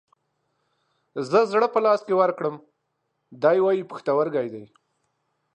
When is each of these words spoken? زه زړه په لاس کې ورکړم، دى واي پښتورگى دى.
زه 1.29 1.39
زړه 1.51 1.67
په 1.73 1.79
لاس 1.85 1.99
کې 2.07 2.19
ورکړم، 2.21 2.55
دى 3.43 3.57
واي 3.63 3.87
پښتورگى 3.91 4.47
دى. 4.53 4.65